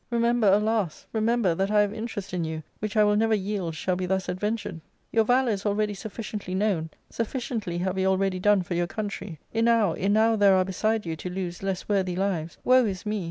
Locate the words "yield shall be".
3.35-4.07